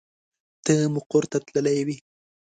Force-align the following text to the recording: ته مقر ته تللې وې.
ته 0.63 0.73
مقر 0.95 1.23
ته 1.31 1.37
تللې 1.45 1.81
وې. 1.87 1.97